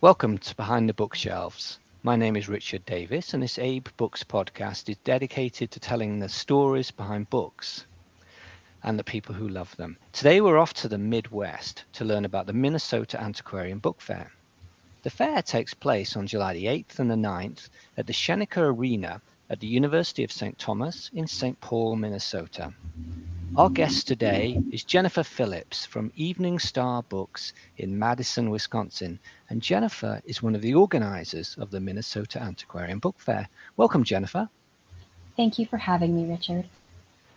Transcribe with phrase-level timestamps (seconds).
[0.00, 1.80] Welcome to Behind the Bookshelves.
[2.04, 6.92] My name is Richard Davis, and this AbeBooks podcast is dedicated to telling the stories
[6.92, 7.84] behind books
[8.84, 9.96] and the people who love them.
[10.12, 14.30] Today, we're off to the Midwest to learn about the Minnesota Antiquarian Book Fair.
[15.02, 19.20] The fair takes place on July the 8th and the 9th at the Schoenecker Arena
[19.50, 20.56] at the University of St.
[20.60, 21.60] Thomas in St.
[21.60, 22.72] Paul, Minnesota.
[23.56, 29.18] Our guest today is Jennifer Phillips from Evening Star Books in Madison, Wisconsin.
[29.48, 33.48] And Jennifer is one of the organizers of the Minnesota Antiquarian Book Fair.
[33.76, 34.48] Welcome, Jennifer.
[35.36, 36.66] Thank you for having me, Richard.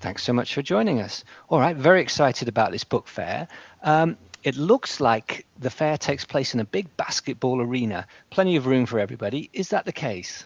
[0.00, 1.24] Thanks so much for joining us.
[1.48, 3.46] All right, very excited about this book fair.
[3.82, 8.66] Um, it looks like the fair takes place in a big basketball arena, plenty of
[8.66, 9.48] room for everybody.
[9.52, 10.44] Is that the case?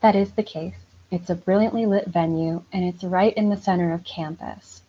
[0.00, 0.74] That is the case.
[1.10, 4.82] It's a brilliantly lit venue, and it's right in the center of campus.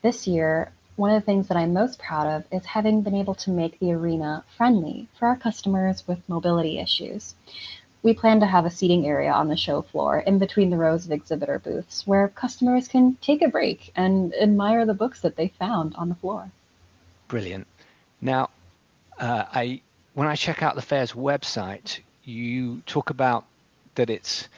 [0.00, 3.34] This year, one of the things that I'm most proud of is having been able
[3.36, 7.34] to make the arena friendly for our customers with mobility issues.
[8.02, 11.04] We plan to have a seating area on the show floor in between the rows
[11.04, 15.48] of exhibitor booths where customers can take a break and admire the books that they
[15.48, 16.50] found on the floor.
[17.28, 17.66] Brilliant.
[18.20, 18.50] Now,
[19.18, 19.82] uh, I
[20.14, 23.44] when I check out the fair's website, you talk about
[23.96, 24.48] that it's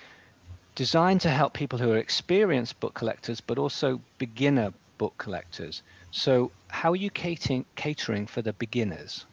[0.75, 5.83] designed to help people who are experienced book collectors, but also beginner book collectors.
[6.11, 9.27] So, how are you catering, catering for the beginners?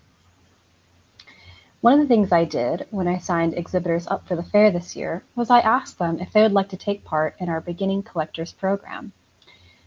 [1.82, 4.98] One of the things I did when I signed exhibitors up for the fair this
[4.98, 8.04] year was I asked them if they would like to take part in our Beginning
[8.04, 9.14] Collectors program.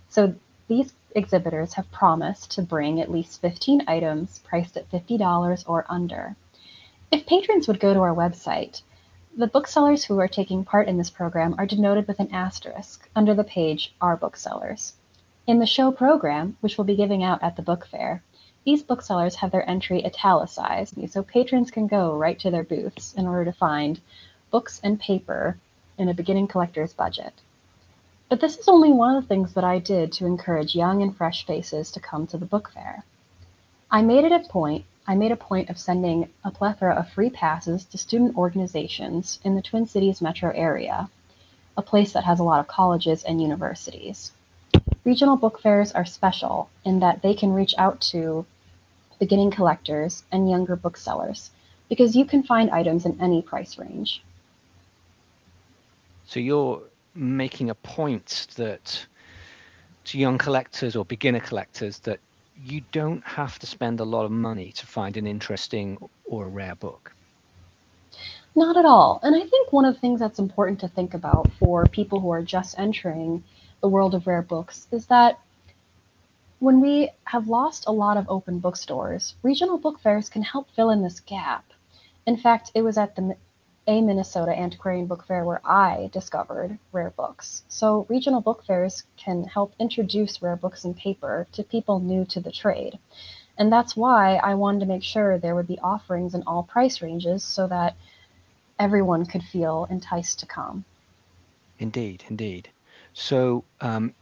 [0.09, 0.34] So,
[0.69, 6.34] these exhibitors have promised to bring at least 15 items priced at $50 or under.
[7.11, 8.81] If patrons would go to our website,
[9.34, 13.33] the booksellers who are taking part in this program are denoted with an asterisk under
[13.33, 14.92] the page Our Booksellers.
[15.47, 18.22] In the show program, which we'll be giving out at the book fair,
[18.64, 23.27] these booksellers have their entry italicized, so patrons can go right to their booths in
[23.27, 24.00] order to find
[24.50, 25.56] books and paper
[25.97, 27.32] in a beginning collector's budget.
[28.28, 31.16] But this is only one of the things that I did to encourage young and
[31.16, 33.03] fresh faces to come to the book fair.
[33.91, 37.31] I made it a point I made a point of sending a plethora of free
[37.31, 41.11] passes to student organizations in the Twin Cities metro area,
[41.77, 44.33] a place that has a lot of colleges and universities.
[45.05, 48.47] Regional book fairs are special in that they can reach out to
[49.19, 51.51] beginning collectors and younger booksellers
[51.89, 54.23] because you can find items in any price range.
[56.27, 56.83] So you're
[57.15, 59.07] making a point that
[60.05, 62.21] to young collectors or beginner collectors that
[62.61, 66.49] you don't have to spend a lot of money to find an interesting or a
[66.49, 67.13] rare book.
[68.55, 69.21] Not at all.
[69.23, 72.31] And I think one of the things that's important to think about for people who
[72.31, 73.43] are just entering
[73.81, 75.39] the world of rare books is that
[76.59, 80.91] when we have lost a lot of open bookstores, regional book fairs can help fill
[80.91, 81.65] in this gap.
[82.27, 83.37] In fact, it was at the
[83.87, 87.65] a Minnesota Antiquarian Book Fair where I discovered rare books.
[87.69, 92.41] So regional book fairs can help introduce rare books and paper to people new to
[92.41, 92.98] the trade.
[93.59, 97.03] And that's why I wanted to make sure there would be offerings in all price
[97.03, 97.97] ranges so that
[98.78, 100.84] everyone could feel enticed to come.
[101.78, 102.69] Indeed, indeed.
[103.15, 104.15] So, um,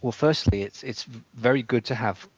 [0.00, 1.04] well, firstly, it's it's
[1.34, 2.28] very good to have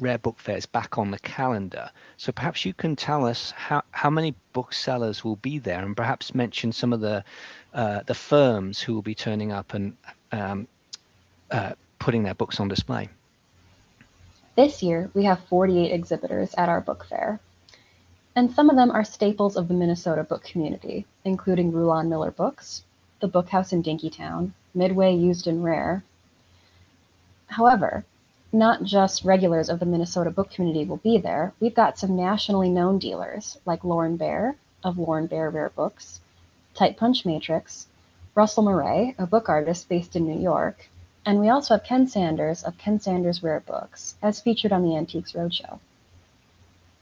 [0.00, 1.90] rare book fairs back on the calendar.
[2.16, 6.34] So perhaps you can tell us how, how many booksellers will be there, and perhaps
[6.34, 7.24] mention some of the
[7.74, 9.96] uh, the firms who will be turning up and
[10.32, 10.66] um,
[11.50, 13.08] uh, putting their books on display.
[14.56, 17.40] This year, we have 48 exhibitors at our book fair,
[18.34, 22.82] and some of them are staples of the Minnesota book community, including Rulon Miller Books,
[23.20, 26.02] the Bookhouse in Dinkytown, Midway Used and Rare.
[27.46, 28.04] However,
[28.52, 31.52] not just regulars of the Minnesota book community will be there.
[31.60, 36.20] We've got some nationally known dealers like Lorne Bair of Lorne Bair Rare Books,
[36.74, 37.86] Type Punch Matrix,
[38.34, 40.88] Russell Maret, a book artist based in New York,
[41.26, 44.96] and we also have Ken Sanders of Ken Sanders Rare Books, as featured on the
[44.96, 45.78] Antiques Roadshow.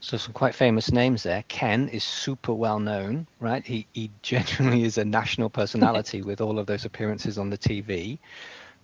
[0.01, 1.45] So some quite famous names there.
[1.49, 3.65] Ken is super well known, right?
[3.65, 8.19] He he genuinely is a national personality with all of those appearances on the TV.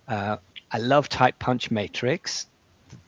[0.07, 0.37] Uh,
[0.71, 2.47] I love Type Punch Matrix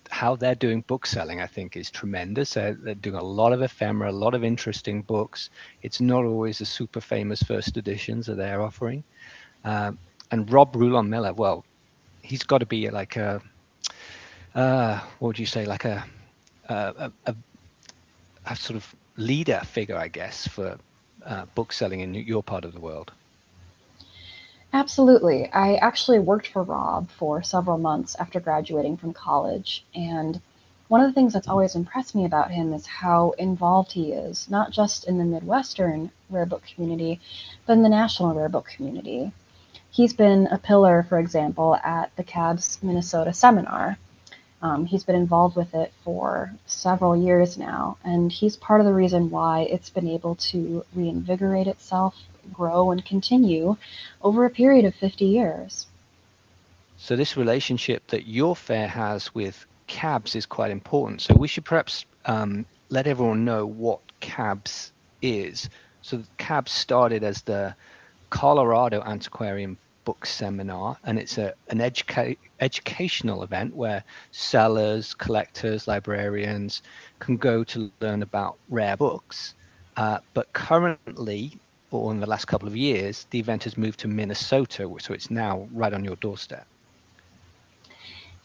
[0.09, 2.53] how they're doing book selling, I think, is tremendous.
[2.53, 5.49] They're, they're, doing a lot of ephemera, a lot of interesting books.
[5.81, 9.03] It's not always the super famous first editions that they're offering.
[9.63, 9.97] Um,
[10.31, 11.65] and Rob Rulon Miller, well,
[12.21, 13.41] he's got to be like a,
[14.53, 16.05] uh, what would you say, like a,
[16.69, 17.35] a, a,
[18.45, 20.77] a sort of leader figure, I guess, for
[21.25, 23.11] uh, book selling in your part of the world.
[24.75, 25.49] Absolutely.
[25.53, 30.41] I actually worked for Rob for several months after graduating from college, and
[30.89, 34.49] one of the things that's always impressed me about him is how involved he is,
[34.49, 37.21] not just in the Midwestern rare book community,
[37.65, 39.31] but in the national rare book community.
[39.91, 43.97] He's been a pillar, for example, at the CABS Minnesota seminar.
[44.65, 48.93] Um, he's been involved with it for several years now, and he's part of the
[48.93, 52.15] reason why it's been able to reinvigorate itself,
[52.51, 53.77] grow, and continue
[54.23, 55.85] over a period of 50 years.
[56.97, 61.21] So, this relationship that your fair has with CABS is quite important.
[61.21, 64.91] So we should perhaps um, let everyone know what CABS
[65.21, 65.69] is.
[66.01, 67.75] So CABS started as the
[68.31, 76.83] Colorado Antiquarian Book Seminar, and it's a, an educa- educational event where sellers, collectors, librarians
[77.19, 79.55] can go to learn about rare books.
[79.97, 81.59] Uh, but currently,
[81.91, 85.29] or in the last couple of years, the event has moved to Minnesota, so it's
[85.29, 86.67] now right on your doorstep.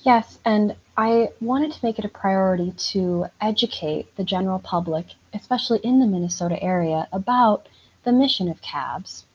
[0.02, 5.80] Yes, and I wanted to make it a priority to educate the general public, especially
[5.80, 7.68] in the Minnesota area, about
[8.04, 9.26] the mission of CABS.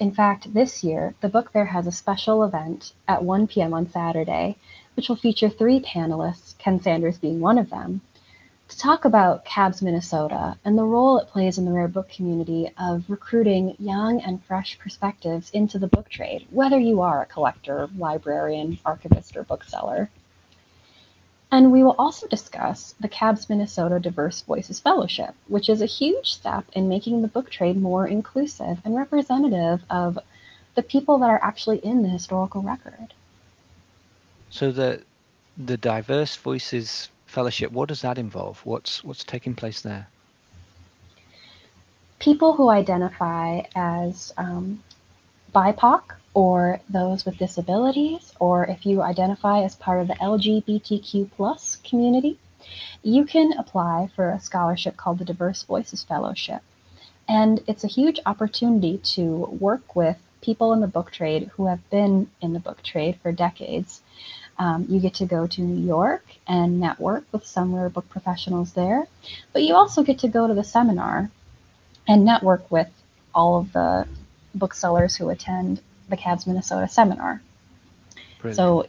[0.00, 3.74] In fact, this year, the book fair has a special event at 1 p.m.
[3.74, 4.56] on Saturday,
[4.96, 8.00] which will feature three panelists, Ken Sanders being one of them,
[8.68, 12.70] to talk about CABS Minnesota and the role it plays in the rare book community
[12.78, 17.90] of recruiting young and fresh perspectives into the book trade, whether you are a collector,
[17.98, 20.08] librarian, archivist, or bookseller.
[21.52, 26.32] And we will also discuss the CABS Minnesota Diverse Voices Fellowship, which is a huge
[26.32, 30.18] step in making the book trade more inclusive and representative of
[30.76, 33.14] the people that are actually in the historical record.
[34.50, 35.02] So the
[35.56, 38.60] the Diverse Voices fellowship, what does that involve?
[38.64, 40.06] What's what's taking place there?
[42.20, 44.82] People who identify as um,
[45.52, 46.02] BIPOC
[46.32, 52.38] or those with disabilities, or if you identify as part of the LGBTQ plus community,
[53.02, 56.62] you can apply for a scholarship called the Diverse Voices Fellowship.
[57.28, 61.90] And it's a huge opportunity to work with people in the book trade who have
[61.90, 64.00] been in the book trade for decades
[64.60, 68.74] um, you get to go to New York and network with some rare book professionals
[68.74, 69.06] there,
[69.54, 71.30] but you also get to go to the seminar
[72.06, 72.90] and network with
[73.34, 74.06] all of the
[74.54, 77.40] booksellers who attend the CABS Minnesota seminar.
[78.40, 78.56] Brilliant.
[78.56, 78.86] So,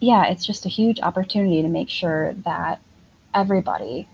[0.00, 2.80] yeah, it's just a huge opportunity to make sure that
[3.34, 4.08] everybody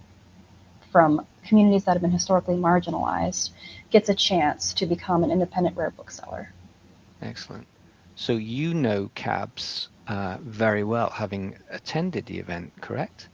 [0.93, 3.51] from communities that have been historically marginalized
[3.91, 6.53] gets a chance to become an independent rare bookseller.
[7.23, 7.67] Excellent.
[8.15, 13.29] So you know CABS uh, very well, having attended the event, correct?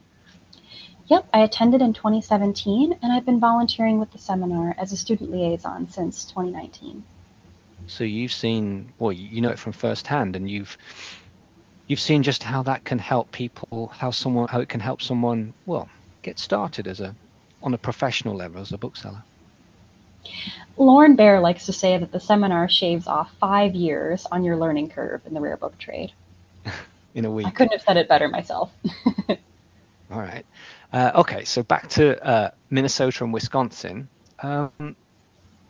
[1.07, 5.31] Yep, I attended in 2017, and I've been volunteering with the seminar as a student
[5.31, 7.05] liaison since 2019.
[7.87, 10.77] So you've seen, well, you know it from firsthand, and you've
[11.87, 15.55] you've seen just how that can help people, how someone, how it can help someone,
[15.67, 15.89] well,
[16.23, 17.15] get started as a
[17.63, 19.23] on a professional level as a bookseller.
[20.77, 24.89] Lorne Bair likes to say that the seminar shaves off five years on your learning
[24.89, 26.13] curve in the rare book trade.
[27.15, 27.47] in a week.
[27.47, 28.73] I couldn't have said it better myself.
[30.11, 30.45] All right.
[30.93, 34.09] Uh, okay, so back to uh, Minnesota and Wisconsin.
[34.43, 34.97] Um,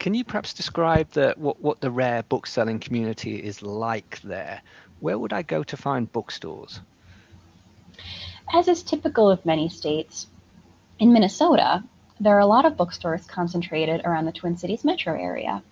[0.05, 4.61] can you perhaps describe the, what, what the rare book selling community is like there?
[5.01, 6.81] Where would I go to find bookstores?
[8.53, 10.27] As is typical of many states,
[10.99, 11.82] in Minnesota,
[12.20, 15.63] there are a lot of bookstores concentrated around the Twin Cities metro area.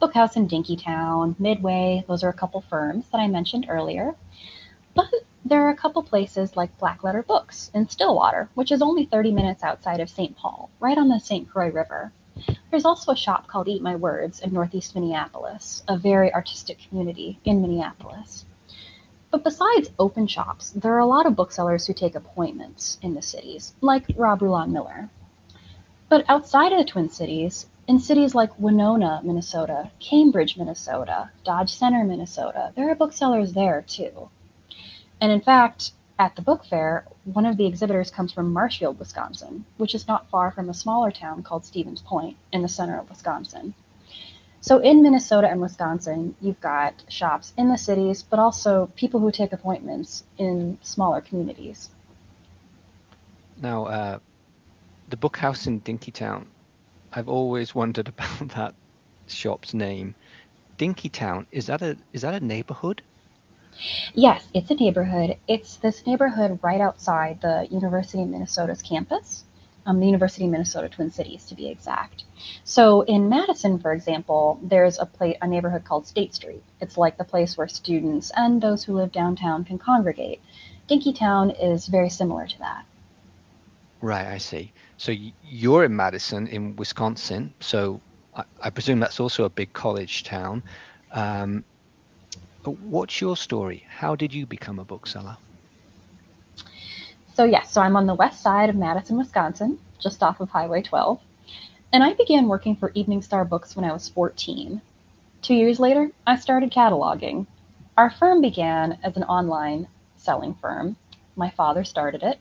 [0.00, 4.14] Bookhouse in Dinkytown, Midway, those are a couple firms that I mentioned earlier.
[4.94, 5.08] But
[5.44, 9.64] there are a couple places like Blackletter Books in Stillwater, which is only 30 minutes
[9.64, 10.36] outside of St.
[10.36, 11.50] Paul, right on the St.
[11.50, 12.12] Croix River.
[12.70, 17.38] There's also a shop called Eat My Words in Northeast Minneapolis, a very artistic community
[17.44, 18.44] in Minneapolis.
[19.30, 23.22] But besides open shops, there are a lot of booksellers who take appointments in the
[23.22, 25.08] cities, like Rob Rulon Miller.
[26.08, 32.04] But outside of the Twin Cities, in cities like Winona, Minnesota, Cambridge, Minnesota, Dodge Center,
[32.04, 34.30] Minnesota, there are booksellers there too.
[35.20, 39.64] And in fact, at the book fair, one of the exhibitors comes from Marshfield, Wisconsin,
[39.76, 43.08] which is not far from a smaller town called Stevens Point in the center of
[43.08, 43.74] Wisconsin.
[44.60, 49.30] So in Minnesota and Wisconsin, you've got shops in the cities, but also people who
[49.30, 51.90] take appointments in smaller communities.
[53.60, 54.18] Now, uh,
[55.10, 56.46] the book house in Dinkytown,
[57.12, 58.74] I've always wondered about that
[59.26, 60.14] shop's name.
[60.78, 63.02] Dinkytown, is that a is that a neighborhood?
[64.14, 65.36] Yes, it's a neighborhood.
[65.48, 69.44] It's this neighborhood right outside the University of Minnesota's campus,
[69.86, 72.24] um, the University of Minnesota Twin Cities to be exact.
[72.64, 76.62] So in Madison, for example, there's a place, a neighborhood called State Street.
[76.80, 80.40] It's like the place where students and those who live downtown can congregate.
[80.88, 82.84] Dinkytown is very similar to that.
[84.00, 84.72] Right, I see.
[84.98, 85.12] So
[85.42, 87.54] you're in Madison, in Wisconsin.
[87.60, 88.00] So
[88.36, 90.62] I, I presume that's also a big college town.
[91.12, 91.64] Um,
[92.72, 93.84] what's your story?
[93.88, 95.36] How did you become a bookseller?
[97.34, 100.82] So yes, so I'm on the west side of Madison, Wisconsin, just off of Highway
[100.82, 101.20] 12.
[101.92, 104.80] And I began working for Evening Star Books when I was 14.
[105.42, 107.46] Two years later, I started cataloging.
[107.96, 110.96] Our firm began as an online selling firm.
[111.36, 112.38] My father started it.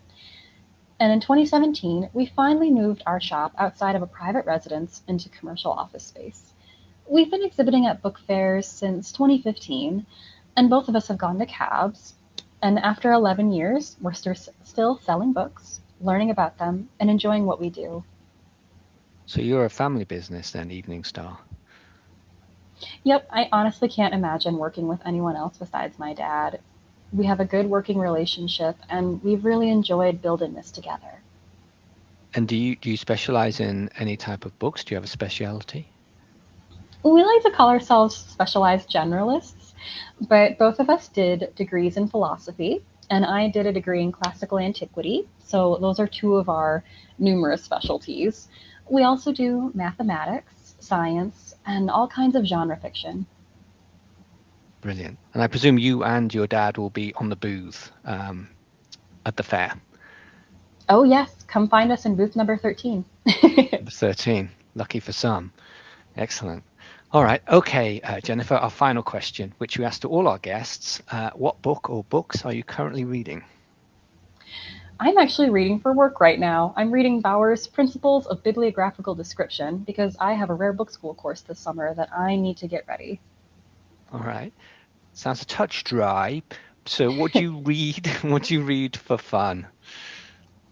[1.00, 5.72] And in 2017, we finally moved our shop outside of a private residence into commercial
[5.72, 6.53] office space.
[7.08, 10.06] We've been exhibiting at book fairs since 2015,
[10.56, 12.14] and both of us have gone to CABS.
[12.62, 17.70] And after 11 years, we're still selling books, learning about them, and enjoying what we
[17.70, 18.04] do.
[19.26, 21.38] So you're a family business then, Evening Star?
[23.04, 26.62] Yep, I honestly can't imagine working with anyone else besides my dad.
[27.12, 31.22] We have a good working relationship, and we've really enjoyed building this together.
[32.34, 34.84] And do you do you specialize in any type of books?
[34.84, 35.93] Do you have a specialty?
[37.04, 39.74] We like to call ourselves specialized generalists,
[40.22, 44.58] but both of us did degrees in philosophy, and I did a degree in classical
[44.58, 45.28] antiquity.
[45.40, 46.84] So those are two of our
[47.20, 48.48] numerous specialties.
[48.90, 53.26] We also do mathematics, science, and all kinds of genre fiction.
[54.82, 55.18] Brilliant.
[55.34, 58.50] And I presume you and your dad will be on the booth um,
[59.26, 59.74] at the fair.
[60.90, 61.44] Oh, yes.
[61.48, 63.06] Come find us in booth number 13.
[63.90, 64.50] 13.
[64.76, 65.54] Lucky for some.
[66.18, 66.64] Excellent.
[67.14, 67.44] All right.
[67.48, 71.00] Okay, uh, Jennifer, our final question, which we ask to all our guests.
[71.12, 73.44] Uh, what book or books are you currently reading?
[75.00, 76.74] I'm actually reading for work right now.
[76.76, 81.42] I'm reading Bowers' Principles of Bibliographical Description because I have a rare book school course
[81.42, 83.22] this summer that I need to get ready.
[84.12, 84.52] All right.
[85.14, 86.42] Sounds a touch dry.
[86.88, 88.08] So, what do you read?
[88.24, 89.68] what do you read for fun?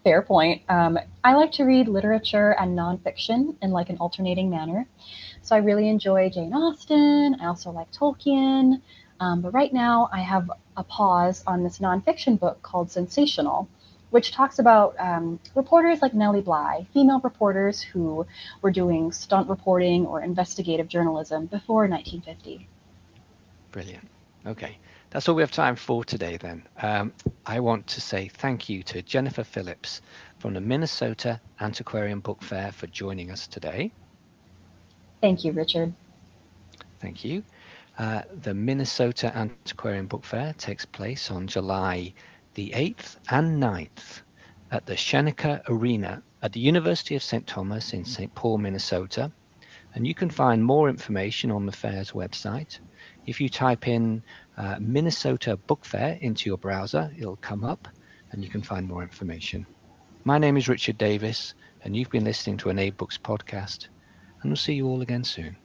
[0.04, 0.62] Fair point.
[0.68, 4.86] Um, I like to read literature and nonfiction in like an alternating manner.
[5.42, 7.36] So I really enjoy Jane Austen.
[7.40, 8.80] I also like Tolkien.
[9.20, 13.68] Um, but right now, I have a pause on this nonfiction book called Sensational,
[14.10, 18.26] which talks about um, reporters like Nellie Bly, female reporters who
[18.60, 22.66] were doing stunt reporting or investigative journalism before 1950.
[23.70, 24.08] Brilliant.
[24.46, 24.78] Okay.
[25.12, 26.66] That's all we have time for today, then.
[26.80, 27.12] Um,
[27.44, 30.00] I want to say thank you to Jennifer Phillips
[30.38, 33.92] from the Minnesota Antiquarian Book Fair for joining us today.
[35.20, 35.92] Thank you, Richard.
[36.98, 37.42] Thank you.
[37.98, 42.14] Uh, the Minnesota Antiquarian Book Fair takes place on July
[42.54, 44.22] the 8th and 9th
[44.70, 47.46] at the Schoenecker Arena at the University of St.
[47.46, 48.34] Thomas in St.
[48.34, 49.30] Paul, Minnesota.
[49.94, 52.78] And you can find more information on the fair's website.
[53.26, 54.22] If you type in
[54.56, 57.10] uh, Minnesota Book Fair into your browser.
[57.18, 57.88] It'll come up
[58.30, 59.66] and you can find more information.
[60.24, 63.88] My name is Richard Davis, and you've been listening to an AbeBooks podcast,
[64.40, 65.56] and we'll see you all again soon.